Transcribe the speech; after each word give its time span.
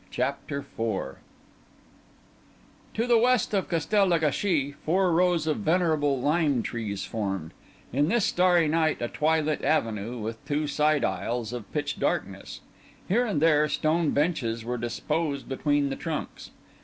CHAPTER 0.09 0.57
IV 0.77 1.17
To 2.95 3.05
the 3.05 3.19
west 3.19 3.53
of 3.53 3.69
Castel 3.69 4.07
le 4.07 4.17
Gâchis 4.19 4.73
four 4.83 5.11
rows 5.11 5.45
of 5.45 5.57
venerable 5.57 6.19
lime 6.19 6.63
trees 6.63 7.05
formed, 7.05 7.51
in 7.93 8.09
this 8.09 8.25
starry 8.25 8.67
night, 8.67 8.97
a 8.99 9.07
twilit 9.09 9.63
avenue 9.63 10.17
with 10.17 10.43
two 10.47 10.65
side 10.65 11.03
aisles 11.05 11.53
of 11.53 11.71
pitch 11.71 11.99
darkness. 11.99 12.61
Here 13.07 13.27
and 13.27 13.39
there 13.39 13.69
stone 13.69 14.09
benches 14.09 14.65
were 14.65 14.79
disposed 14.79 15.47
between 15.47 15.91
the 15.91 15.95
trunks. 15.95 16.49